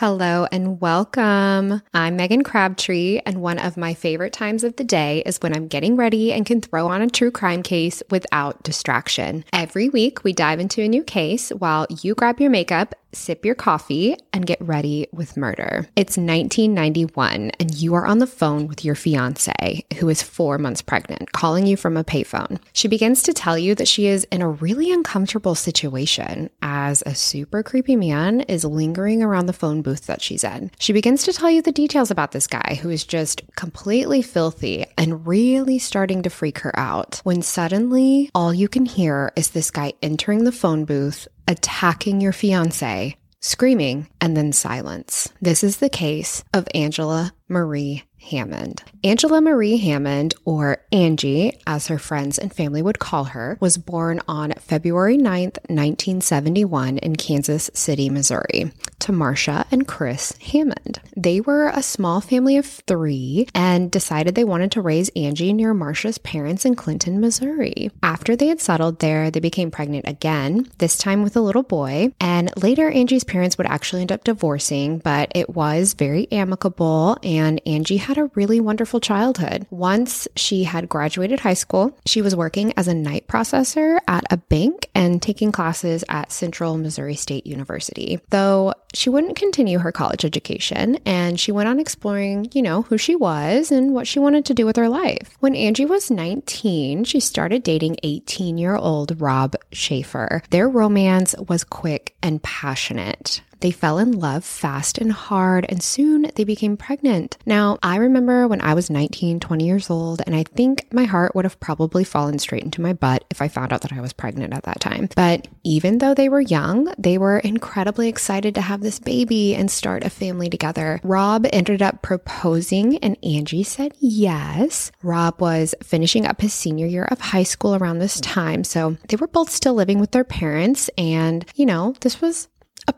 [0.00, 1.82] Hello and welcome.
[1.92, 5.66] I'm Megan Crabtree, and one of my favorite times of the day is when I'm
[5.66, 9.44] getting ready and can throw on a true crime case without distraction.
[9.52, 13.54] Every week, we dive into a new case while you grab your makeup sip your
[13.54, 15.86] coffee, and get ready with murder.
[15.96, 20.82] It's 1991, and you are on the phone with your fiance, who is four months
[20.82, 22.58] pregnant, calling you from a payphone.
[22.72, 27.14] She begins to tell you that she is in a really uncomfortable situation as a
[27.14, 30.70] super creepy man is lingering around the phone booth that she's in.
[30.78, 34.86] She begins to tell you the details about this guy who is just completely filthy
[34.96, 39.70] and really starting to freak her out when suddenly all you can hear is this
[39.70, 45.32] guy entering the phone booth attacking your fiance, screaming, and then silence.
[45.40, 48.82] This is the case of Angela Marie Hammond.
[49.04, 54.20] Angela Marie Hammond, or Angie, as her friends and family would call her, was born
[54.28, 61.00] on February 9th, 1971, in Kansas City, Missouri, to Marcia and Chris Hammond.
[61.16, 65.72] They were a small family of three and decided they wanted to raise Angie near
[65.72, 67.90] Marcia's parents in Clinton, Missouri.
[68.02, 72.12] After they had settled there, they became pregnant again, this time with a little boy.
[72.20, 77.60] And later, Angie's parents would actually end up divorcing, but it was very amicable, and
[77.66, 79.66] Angie had a really wonderful childhood.
[79.70, 84.36] Once she had graduated high school, she was working as a night processor at a
[84.36, 88.20] bank and taking classes at Central Missouri State University.
[88.30, 92.98] Though she wouldn't continue her college education and she went on exploring, you know, who
[92.98, 95.36] she was and what she wanted to do with her life.
[95.40, 100.42] When Angie was 19, she started dating 18 year old Rob Schaefer.
[100.50, 103.42] Their romance was quick and passionate.
[103.60, 107.38] They fell in love fast and hard, and soon they became pregnant.
[107.44, 111.34] Now, I remember when I was 19, 20 years old, and I think my heart
[111.34, 114.12] would have probably fallen straight into my butt if I found out that I was
[114.12, 115.08] pregnant at that time.
[115.16, 119.70] But even though they were young, they were incredibly excited to have this baby and
[119.70, 121.00] start a family together.
[121.02, 124.92] Rob ended up proposing, and Angie said yes.
[125.02, 129.16] Rob was finishing up his senior year of high school around this time, so they
[129.16, 132.48] were both still living with their parents, and you know, this was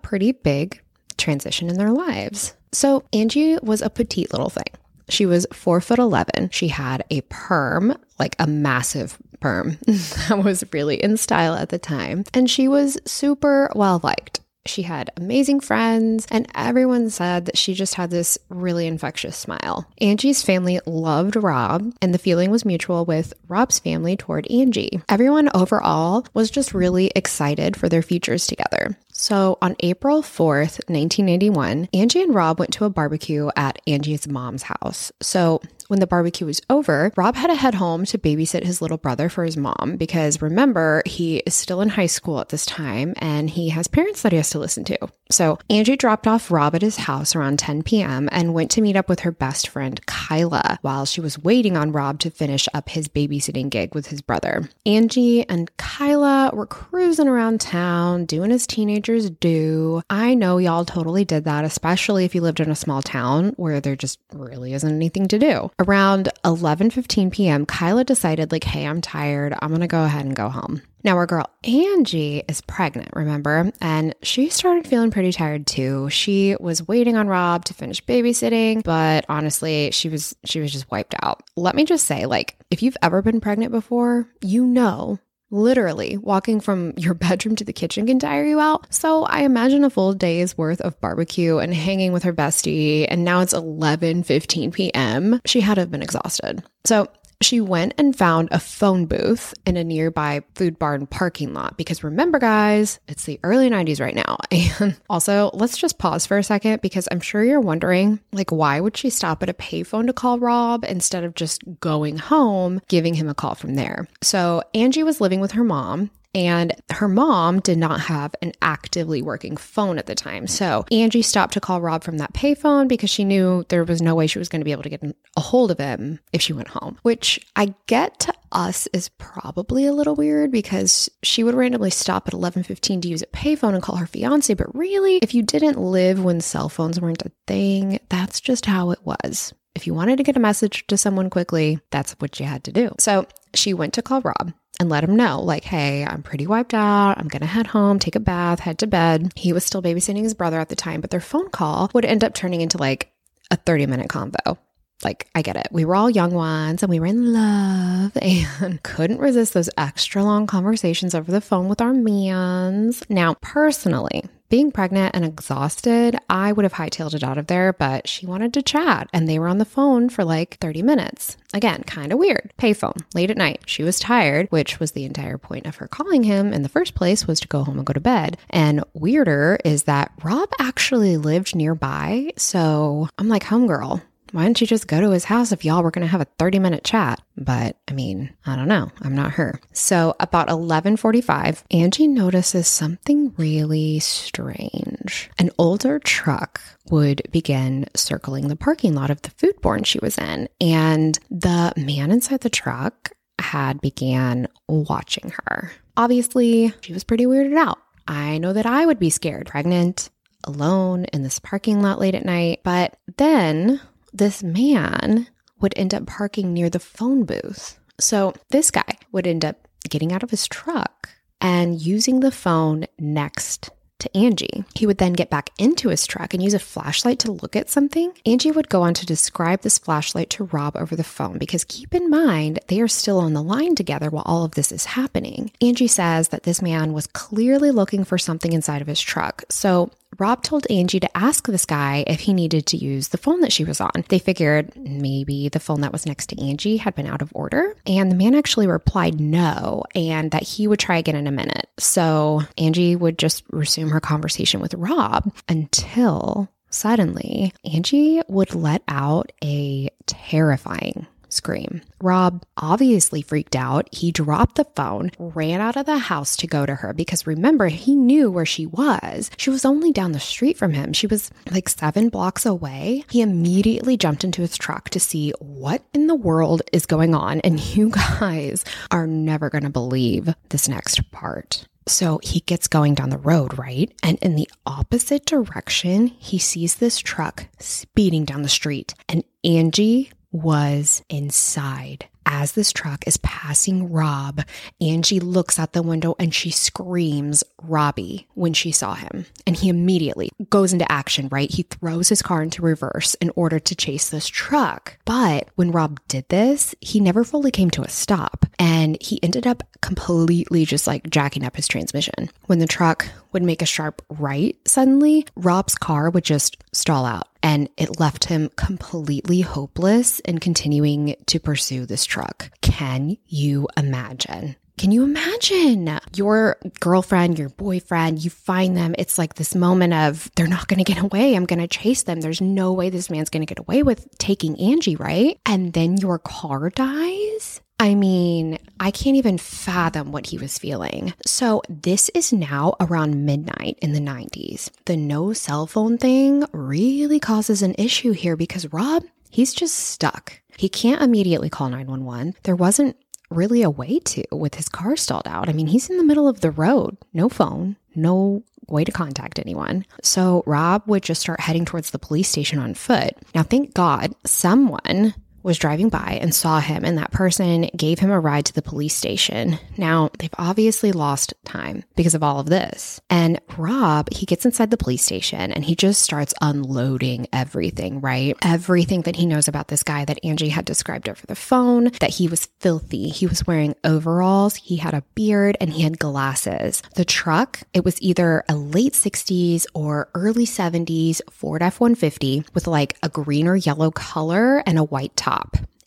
[0.03, 0.81] pretty big
[1.17, 2.55] transition in their lives.
[2.73, 4.65] So Angie was a petite little thing.
[5.09, 6.51] She was four foot 11.
[6.51, 11.79] She had a perm, like a massive perm that was really in style at the
[11.79, 12.25] time.
[12.33, 14.41] And she was super well liked.
[14.67, 19.91] She had amazing friends, and everyone said that she just had this really infectious smile.
[20.03, 25.01] Angie's family loved Rob, and the feeling was mutual with Rob's family toward Angie.
[25.09, 28.99] Everyone overall was just really excited for their futures together.
[29.21, 34.63] So on April 4th, 1981, Angie and Rob went to a barbecue at Angie's mom's
[34.63, 35.13] house.
[35.21, 38.97] So when the barbecue was over, Rob had to head home to babysit his little
[38.97, 43.13] brother for his mom because remember, he is still in high school at this time
[43.17, 44.99] and he has parents that he has to listen to.
[45.31, 48.29] So Angie dropped off Rob at his house around 10 p.m.
[48.33, 51.93] and went to meet up with her best friend, Kyla, while she was waiting on
[51.93, 54.69] Rob to finish up his babysitting gig with his brother.
[54.87, 60.03] Angie and Kyla were cruising around town, doing as teenagers do.
[60.11, 63.81] I know y'all totally did that, especially if you lived in a small town where
[63.81, 65.71] there just really isn't anything to do.
[65.81, 69.55] Around 11:15 p.m., Kyla decided like, "Hey, I'm tired.
[69.61, 73.73] I'm going to go ahead and go home." Now, our girl Angie is pregnant, remember?
[73.81, 76.11] And she started feeling pretty tired too.
[76.11, 80.91] She was waiting on Rob to finish babysitting, but honestly, she was she was just
[80.91, 81.43] wiped out.
[81.57, 85.19] Let me just say, like, if you've ever been pregnant before, you know
[85.51, 88.93] Literally, walking from your bedroom to the kitchen can tire you out.
[88.93, 93.25] So I imagine a full day's worth of barbecue and hanging with her bestie, and
[93.25, 95.41] now it's 11 15 p.m.
[95.45, 96.63] She had to have been exhausted.
[96.85, 97.09] So
[97.43, 102.05] she went and found a phone booth in a nearby food barn parking lot because
[102.05, 104.39] remember, guys, it's the early 90s right now.
[104.81, 108.81] And also, let's just pause for a second because I'm sure you're wondering, like, why
[108.81, 113.15] would she stop at a payphone to call Rob instead of just going home, giving
[113.15, 114.07] him a call from there?
[114.23, 119.23] So, Angie was living with her mom and her mom did not have an actively
[119.23, 120.47] working phone at the time.
[120.47, 124.15] So Angie stopped to call Rob from that payphone because she knew there was no
[124.15, 126.53] way she was going to be able to get a hold of him if she
[126.53, 131.55] went home, which I get to us is probably a little weird because she would
[131.55, 135.35] randomly stop at 11:15 to use a payphone and call her fiance, but really if
[135.35, 139.53] you didn't live when cell phones weren't a thing, that's just how it was.
[139.75, 142.73] If you wanted to get a message to someone quickly, that's what you had to
[142.73, 142.93] do.
[142.99, 146.73] So she went to call Rob and let him know, like, hey, I'm pretty wiped
[146.73, 147.19] out.
[147.19, 149.31] I'm going to head home, take a bath, head to bed.
[149.37, 152.25] He was still babysitting his brother at the time, but their phone call would end
[152.25, 153.13] up turning into like
[153.51, 154.57] a 30 minute convo.
[155.05, 155.69] Like, I get it.
[155.71, 160.25] We were all young ones and we were in love and couldn't resist those extra
[160.25, 163.03] long conversations over the phone with our mans.
[163.11, 168.09] Now, personally, Being pregnant and exhausted, I would have hightailed it out of there, but
[168.09, 171.37] she wanted to chat and they were on the phone for like 30 minutes.
[171.55, 172.53] Again, kind of weird.
[172.59, 173.63] Payphone, late at night.
[173.67, 176.97] She was tired, which was the entire point of her calling him in the first
[176.97, 178.39] place was to go home and go to bed.
[178.51, 182.33] And weirder is that Rob actually lived nearby.
[182.37, 185.91] So I'm like, homegirl, why didn't you just go to his house if y'all were
[185.91, 187.21] going to have a 30 minute chat?
[187.37, 188.91] But I mean, I don't know.
[189.01, 189.61] I'm not her.
[189.73, 195.31] So about 11:45, Angie notices something really strange.
[195.39, 196.61] An older truck
[196.91, 201.73] would begin circling the parking lot of the food barn she was in, and the
[201.77, 205.73] man inside the truck had began watching her.
[205.97, 207.79] Obviously, she was pretty weirded out.
[208.07, 210.11] I know that I would be scared, pregnant,
[210.45, 212.61] alone in this parking lot late at night.
[212.65, 213.81] But then
[214.13, 215.29] this man
[215.61, 217.79] would end up parking near the phone booth.
[217.99, 221.11] So this guy would end up getting out of his truck
[221.41, 223.71] and using the phone next
[224.01, 224.65] to Angie.
[224.75, 227.71] He would then get back into his truck and use a flashlight to look at
[227.71, 228.13] something.
[228.27, 231.95] Angie would go on to describe this flashlight to Rob over the phone because keep
[231.95, 235.53] in mind, they are still on the line together while all of this is happening.
[235.61, 239.45] Angie says that this man was clearly looking for something inside of his truck.
[239.51, 243.41] So Rob told Angie to ask this guy if he needed to use the phone
[243.41, 244.05] that she was on.
[244.09, 247.75] They figured maybe the phone that was next to Angie had been out of order.
[247.87, 251.71] And the man actually replied no, and that he would try again in a minute.
[251.79, 259.33] So Angie would just resume her conversation with Rob until suddenly Angie would let out
[259.43, 261.07] a terrifying
[261.41, 261.81] scream.
[262.03, 263.89] Rob obviously freaked out.
[263.93, 267.69] He dropped the phone, ran out of the house to go to her because remember,
[267.69, 269.31] he knew where she was.
[269.39, 270.93] She was only down the street from him.
[270.93, 273.05] She was like seven blocks away.
[273.09, 277.41] He immediately jumped into his truck to see what in the world is going on.
[277.41, 281.67] And you guys are never going to believe this next part.
[281.87, 283.91] So he gets going down the road, right?
[284.03, 288.95] And in the opposite direction, he sees this truck speeding down the street.
[289.09, 292.07] And Angie was inside.
[292.27, 294.43] As this truck is passing Rob,
[294.81, 299.27] Angie looks out the window and she screams Robbie when she saw him.
[299.47, 301.51] And he immediately goes into action, right?
[301.51, 304.99] He throws his car into reverse in order to chase this truck.
[305.05, 309.47] But when Rob did this, he never fully came to a stop and he ended
[309.47, 312.31] up completely just like jacking up his transmission.
[312.47, 317.27] When the truck would make a sharp right suddenly, Rob's car would just stall out
[317.43, 322.51] and it left him completely hopeless in continuing to pursue this truck.
[322.61, 324.57] Can you imagine?
[324.81, 328.95] Can you imagine your girlfriend, your boyfriend, you find them?
[328.97, 331.35] It's like this moment of they're not going to get away.
[331.35, 332.23] I'm going to chase them.
[332.23, 335.39] There's no way this man's going to get away with taking Angie, right?
[335.45, 337.61] And then your car dies.
[337.81, 341.15] I mean, I can't even fathom what he was feeling.
[341.25, 344.71] So, this is now around midnight in the 90s.
[344.85, 350.43] The no cell phone thing really causes an issue here because Rob, he's just stuck.
[350.59, 352.35] He can't immediately call 911.
[352.43, 352.99] There wasn't
[353.31, 355.49] really a way to with his car stalled out.
[355.49, 359.39] I mean, he's in the middle of the road, no phone, no way to contact
[359.39, 359.87] anyone.
[360.03, 363.17] So Rob would just start heading towards the police station on foot.
[363.35, 368.11] Now, thank God someone was driving by and saw him, and that person gave him
[368.11, 369.59] a ride to the police station.
[369.77, 373.01] Now, they've obviously lost time because of all of this.
[373.09, 378.37] And Rob, he gets inside the police station and he just starts unloading everything, right?
[378.43, 382.11] Everything that he knows about this guy that Angie had described over the phone, that
[382.11, 383.09] he was filthy.
[383.09, 386.83] He was wearing overalls, he had a beard, and he had glasses.
[386.95, 392.67] The truck, it was either a late 60s or early 70s Ford F 150 with
[392.67, 395.30] like a green or yellow color and a white top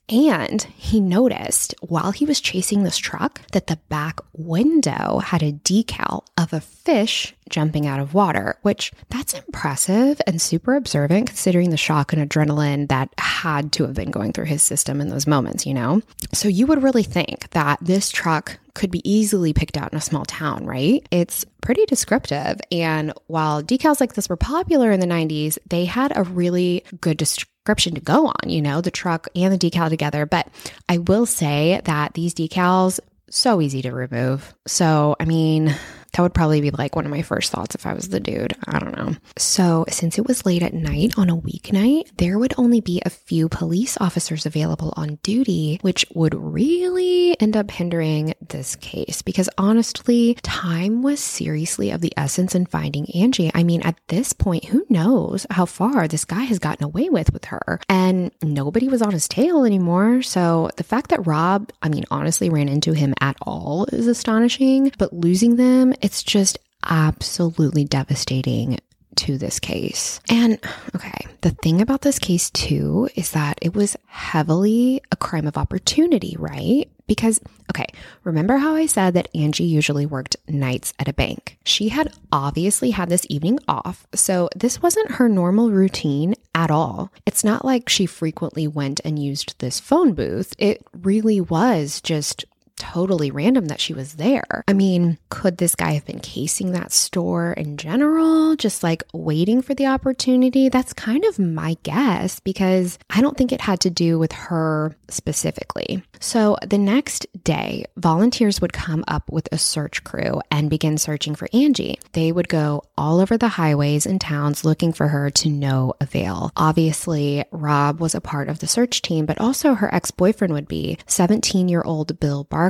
[0.09, 5.53] And he noticed while he was chasing this truck that the back window had a
[5.53, 11.69] decal of a fish jumping out of water, which that's impressive and super observant considering
[11.69, 15.25] the shock and adrenaline that had to have been going through his system in those
[15.25, 16.01] moments, you know?
[16.33, 20.01] So you would really think that this truck could be easily picked out in a
[20.01, 21.07] small town, right?
[21.12, 22.59] It's pretty descriptive.
[22.71, 27.17] And while decals like this were popular in the 90s, they had a really good
[27.17, 30.25] description description to go on, you know, the truck and the decal together.
[30.25, 30.50] But
[30.89, 34.53] I will say that these decals, so easy to remove.
[34.67, 35.74] So, I mean,
[36.13, 38.55] that would probably be like one of my first thoughts if I was the dude.
[38.67, 39.15] I don't know.
[39.38, 43.10] So, since it was late at night on a weeknight, there would only be a
[43.10, 49.50] few police officers available on duty, which would really end up hindering this case because
[49.58, 53.51] honestly, time was seriously of the essence in finding Angie.
[53.53, 57.34] I mean, at this point, who knows how far this guy has gotten away with
[57.34, 57.79] with her?
[57.89, 60.22] And nobody was on his tail anymore.
[60.22, 64.91] So, the fact that Rob, I mean, honestly ran into him at all is astonishing,
[65.00, 68.77] but losing them it's just absolutely devastating
[69.15, 70.19] to this case.
[70.29, 70.60] And
[70.95, 75.57] okay, the thing about this case too is that it was heavily a crime of
[75.57, 76.89] opportunity, right?
[77.05, 77.86] Because, okay,
[78.24, 81.57] remember how I said that Angie usually worked nights at a bank?
[81.65, 87.12] She had obviously had this evening off, so this wasn't her normal routine at all.
[87.25, 90.55] It's not like she frequently went and used this phone booth.
[90.57, 92.45] It really was just
[92.77, 94.63] totally random that she was there.
[94.67, 99.61] I mean, could this guy have been casing that store in general, just like waiting
[99.61, 100.69] for the opportunity?
[100.69, 104.95] That's kind of my guess because I don't think it had to do with her
[105.09, 106.03] specifically.
[106.19, 111.35] So the next day, volunteers would come up with a search crew and begin searching
[111.35, 111.99] for Angie.
[112.13, 116.51] They would go all over the highways and towns looking for her to no avail.
[116.55, 120.67] Obviously, Rob was a part of the search team, but also her ex boyfriend would
[120.67, 122.62] be 17 year old Bill Barker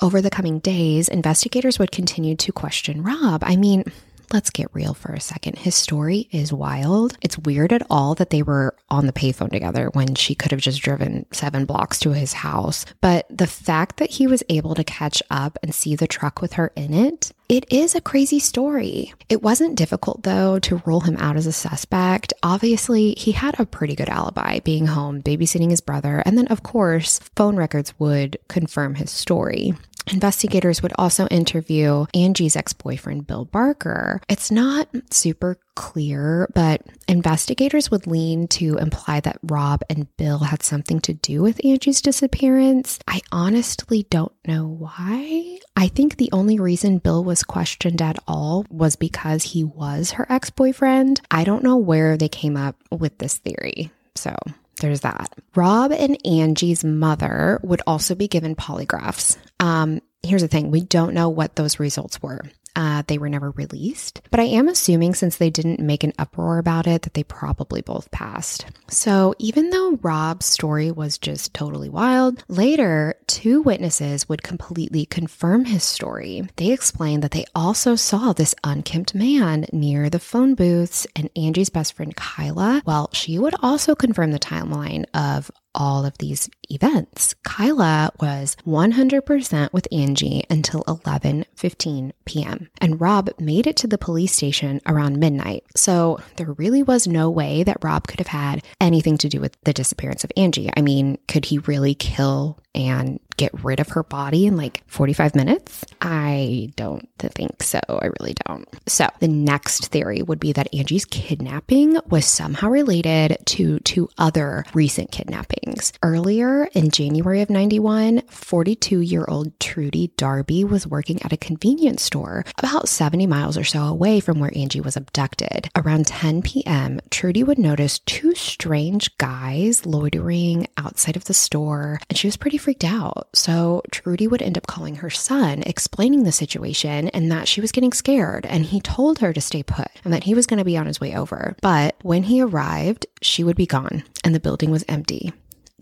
[0.00, 3.42] Over the coming days, investigators would continue to question Rob.
[3.44, 3.84] I mean,
[4.32, 5.58] let's get real for a second.
[5.58, 7.16] His story is wild.
[7.20, 10.60] It's weird at all that they were on the payphone together when she could have
[10.60, 12.84] just driven seven blocks to his house.
[13.00, 16.54] But the fact that he was able to catch up and see the truck with
[16.54, 19.14] her in it, it is a crazy story.
[19.28, 22.32] It wasn't difficult, though, to rule him out as a suspect.
[22.42, 26.64] Obviously, he had a pretty good alibi being home, babysitting his brother, and then, of
[26.64, 29.74] course, phone records would confirm his story.
[30.12, 34.20] Investigators would also interview Angie's ex boyfriend, Bill Barker.
[34.28, 40.62] It's not super clear, but investigators would lean to imply that Rob and Bill had
[40.62, 42.98] something to do with Angie's disappearance.
[43.08, 45.58] I honestly don't know why.
[45.76, 50.26] I think the only reason Bill was questioned at all was because he was her
[50.30, 51.20] ex boyfriend.
[51.30, 53.90] I don't know where they came up with this theory.
[54.14, 54.34] So
[54.80, 55.32] there's that.
[55.54, 59.36] Rob and Angie's mother would also be given polygraphs.
[59.60, 62.42] Um, here's the thing we don't know what those results were.
[62.76, 66.58] Uh, they were never released, but I am assuming since they didn't make an uproar
[66.58, 68.66] about it that they probably both passed.
[68.88, 75.64] So even though Rob's story was just totally wild, later two witnesses would completely confirm
[75.64, 76.42] his story.
[76.56, 81.70] They explained that they also saw this unkempt man near the phone booths and Angie's
[81.70, 82.82] best friend Kyla.
[82.84, 87.34] Well, she would also confirm the timeline of all of these events.
[87.44, 92.68] Kyla was 100% with Angie until 11:15 p.m.
[92.80, 95.64] and Rob made it to the police station around midnight.
[95.74, 99.56] So there really was no way that Rob could have had anything to do with
[99.62, 100.70] the disappearance of Angie.
[100.76, 105.34] I mean, could he really kill and get rid of her body in like 45
[105.34, 105.84] minutes?
[106.00, 107.80] I don't think so.
[107.88, 108.68] I really don't.
[108.86, 114.64] So, the next theory would be that Angie's kidnapping was somehow related to two other
[114.74, 115.92] recent kidnappings.
[116.02, 122.02] Earlier in January of 91, 42 year old Trudy Darby was working at a convenience
[122.02, 125.68] store about 70 miles or so away from where Angie was abducted.
[125.76, 132.18] Around 10 p.m., Trudy would notice two strange guys loitering outside of the store, and
[132.18, 133.28] she was pretty freaked out.
[133.34, 137.72] So Trudy would end up calling her son, explaining the situation and that she was
[137.72, 138.46] getting scared.
[138.46, 140.86] And he told her to stay put and that he was going to be on
[140.86, 141.56] his way over.
[141.60, 145.32] But when he arrived, she would be gone and the building was empty.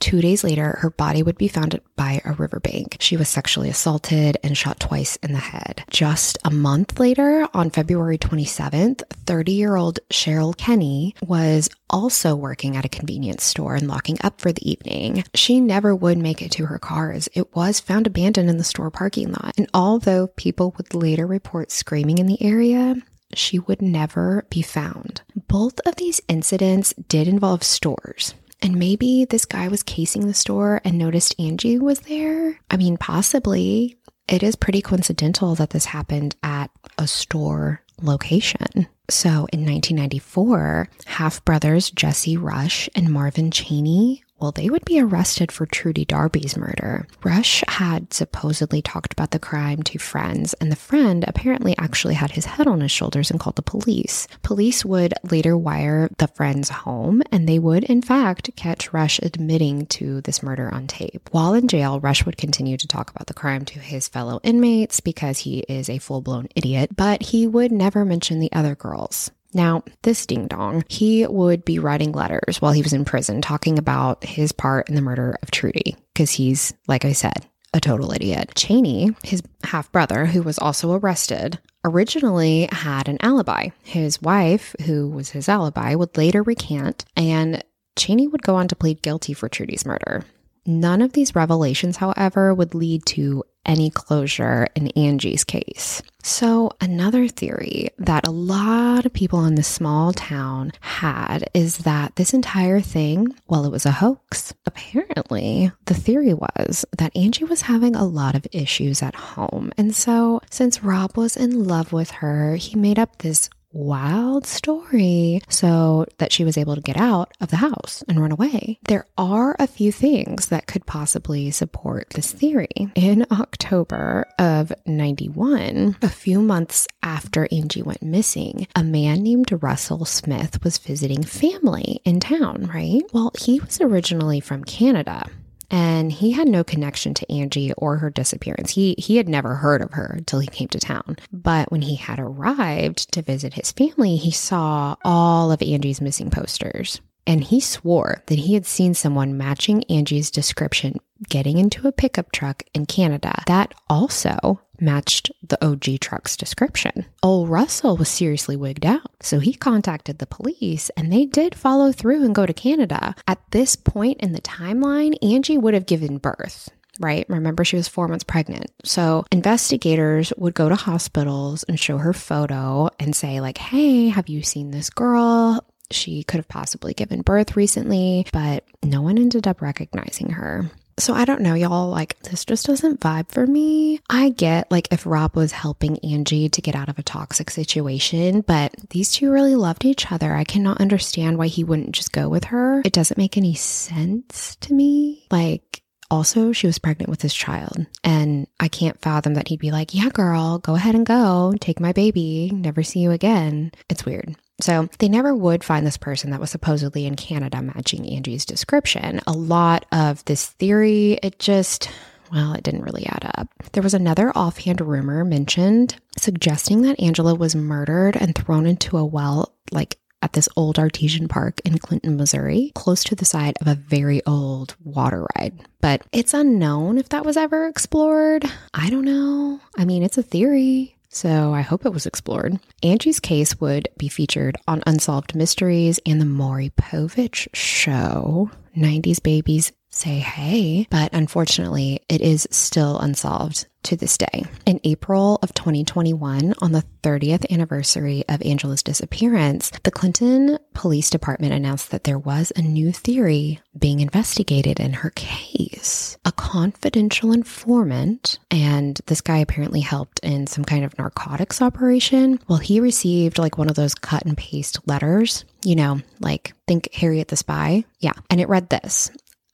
[0.01, 2.97] Two days later, her body would be found by a riverbank.
[3.01, 5.85] She was sexually assaulted and shot twice in the head.
[5.89, 12.77] Just a month later, on February 27th, 30 year old Cheryl Kenny was also working
[12.77, 15.25] at a convenience store and locking up for the evening.
[15.35, 17.29] She never would make it to her cars.
[17.33, 19.55] It was found abandoned in the store parking lot.
[19.57, 22.97] And although people would later report screaming in the area,
[23.33, 25.23] she would never be found.
[25.49, 28.35] Both of these incidents did involve stores.
[28.65, 32.59] And maybe this guy was casing the store and noticed Angie was there.
[32.71, 33.99] I mean, possibly.
[34.27, 38.89] It is pretty coincidental that this happened at a store location.
[39.11, 45.51] So in 1994, half brothers Jesse Rush and Marvin Cheney well, they would be arrested
[45.51, 47.07] for Trudy Darby's murder.
[47.23, 52.33] Rush had supposedly talked about the crime to friends, and the friend apparently actually had
[52.33, 54.29] his head on his shoulders and called the police.
[54.43, 59.87] Police would later wire the friends home, and they would, in fact, catch Rush admitting
[59.87, 61.31] to this murder on tape.
[61.33, 65.01] While in jail, Rush would continue to talk about the crime to his fellow inmates
[65.01, 69.31] because he is a full blown idiot, but he would never mention the other girls.
[69.55, 73.79] Now, this ding dong, he would be writing letters while he was in prison talking
[73.79, 78.13] about his part in the murder of Trudy, because he's, like I said, a total
[78.13, 78.53] idiot.
[78.57, 83.69] Cheney, his half brother, who was also arrested, originally had an alibi.
[83.83, 87.63] His wife, who was his alibi, would later recant, and
[87.97, 90.25] Cheney would go on to plead guilty for Trudy's murder.
[90.67, 96.03] None of these revelations, however, would lead to any closure in Angie's case.
[96.23, 102.17] So, another theory that a lot of people in this small town had is that
[102.17, 104.55] this entire thing, well, it was a hoax.
[104.65, 109.71] Apparently, the theory was that Angie was having a lot of issues at home.
[109.77, 115.41] And so, since Rob was in love with her, he made up this wild story
[115.49, 118.79] so that she was able to get out of the house and run away.
[118.85, 122.89] There are a few things that could possibly support this theory.
[122.95, 130.05] In October of 91, a few months after Angie went missing, a man named Russell
[130.05, 133.03] Smith was visiting family in town, right?
[133.13, 135.29] Well, he was originally from Canada
[135.75, 138.71] and he had no connection to Angie or her disappearance.
[138.71, 141.17] He he had never heard of her until he came to town.
[141.33, 146.31] But when he had arrived to visit his family, he saw all of Angie's missing
[146.31, 147.01] posters.
[147.27, 152.33] And he swore that he had seen someone matching Angie's description getting into a pickup
[152.33, 157.07] truck in Canada that also matched the OG truck's description.
[157.23, 161.93] Old Russell was seriously wigged out, so he contacted the police and they did follow
[161.93, 163.15] through and go to Canada.
[163.27, 167.27] At this point in the timeline, Angie would have given birth right?
[167.29, 168.71] Remember, she was four months pregnant.
[168.85, 174.29] So investigators would go to hospitals and show her photo and say, like, hey, have
[174.29, 175.65] you seen this girl?
[175.95, 180.71] She could have possibly given birth recently, but no one ended up recognizing her.
[180.99, 181.89] So I don't know, y'all.
[181.89, 184.01] Like, this just doesn't vibe for me.
[184.09, 188.43] I get like if Rob was helping Angie to get out of a toxic situation,
[188.43, 190.35] but these two really loved each other.
[190.35, 192.81] I cannot understand why he wouldn't just go with her.
[192.85, 195.27] It doesn't make any sense to me.
[195.31, 197.87] Like, also, she was pregnant with his child.
[198.05, 201.55] And I can't fathom that he'd be like, Yeah, girl, go ahead and go.
[201.61, 202.53] Take my baby.
[202.55, 203.73] Never see you again.
[203.89, 204.37] It's weird.
[204.61, 209.21] So they never would find this person that was supposedly in Canada matching Angie's description.
[209.27, 211.91] A lot of this theory, it just,
[212.33, 213.49] well, it didn't really add up.
[213.73, 219.05] There was another offhand rumor mentioned suggesting that Angela was murdered and thrown into a
[219.05, 223.67] well, like at this old artesian park in Clinton, Missouri, close to the side of
[223.67, 225.61] a very old water ride.
[225.83, 228.45] But it's unknown if that was ever explored.
[228.73, 229.61] I don't know.
[229.77, 232.59] I mean, it's a theory so I hope it was explored.
[232.83, 238.51] Angie's case would be featured on Unsolved Mysteries and the Maury Povich Show.
[238.77, 244.45] 90s Babies say hey, but unfortunately, it is still unsolved to this day.
[244.67, 251.53] In April of 2021, on the 30th anniversary of Angela's disappearance, the Clinton Police Department
[251.53, 256.17] announced that there was a new theory being investigated in her case.
[256.25, 262.41] A confidential informant, and this guy apparently helped in some kind of narcotics operation.
[262.49, 266.93] Well, he received like one of those cut and paste letters, you know, like think
[266.95, 267.85] Harriet the Spy.
[268.01, 268.15] Yeah.
[268.31, 269.11] And it read this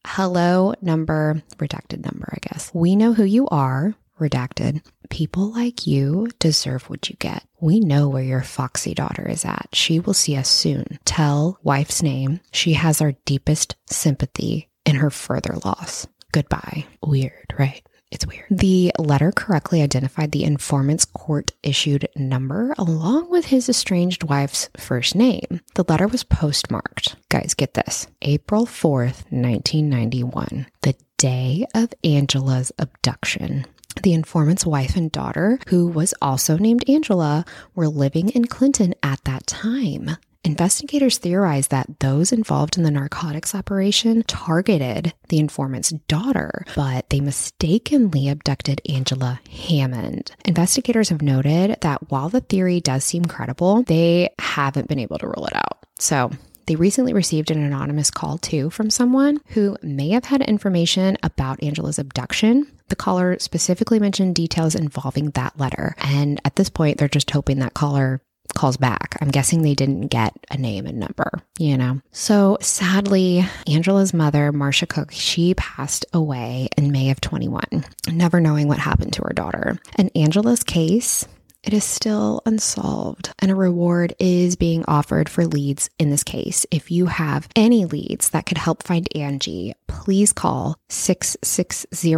[0.06, 2.70] Hello, number, redacted number, I guess.
[2.72, 4.82] We know who you are, redacted.
[5.08, 7.44] People like you deserve what you get.
[7.60, 9.68] We know where your foxy daughter is at.
[9.72, 10.98] She will see us soon.
[11.04, 12.40] Tell wife's name.
[12.52, 16.06] She has our deepest sympathy in her further loss.
[16.32, 16.86] Goodbye.
[17.02, 17.82] Weird, right?
[18.10, 18.46] It's weird.
[18.50, 25.14] The letter correctly identified the informant's court issued number along with his estranged wife's first
[25.14, 25.60] name.
[25.74, 27.14] The letter was postmarked.
[27.28, 33.64] Guys, get this April 4th, 1991, the day of Angela's abduction.
[34.02, 39.22] The informant's wife and daughter, who was also named Angela, were living in Clinton at
[39.24, 40.16] that time.
[40.42, 47.20] Investigators theorize that those involved in the narcotics operation targeted the informant's daughter, but they
[47.20, 50.32] mistakenly abducted Angela Hammond.
[50.46, 55.26] Investigators have noted that while the theory does seem credible, they haven't been able to
[55.26, 55.84] rule it out.
[55.98, 56.30] So,
[56.70, 61.60] they recently received an anonymous call too from someone who may have had information about
[61.64, 62.64] Angela's abduction.
[62.90, 65.96] The caller specifically mentioned details involving that letter.
[65.98, 68.20] And at this point, they're just hoping that caller
[68.54, 69.16] calls back.
[69.20, 72.00] I'm guessing they didn't get a name and number, you know?
[72.12, 77.64] So sadly, Angela's mother, Marcia Cook, she passed away in May of 21,
[78.12, 79.76] never knowing what happened to her daughter.
[79.96, 81.26] And Angela's case,
[81.62, 86.64] it is still unsolved, and a reward is being offered for leads in this case.
[86.70, 92.14] If you have any leads that could help find Angie, please call 660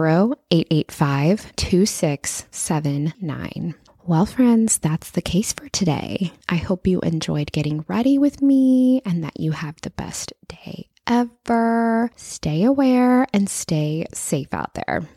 [0.50, 3.74] 885 2679.
[4.04, 6.32] Well, friends, that's the case for today.
[6.48, 10.88] I hope you enjoyed getting ready with me and that you have the best day
[11.06, 12.10] ever.
[12.16, 15.08] Stay aware and stay safe out there.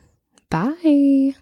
[0.49, 1.35] Bye.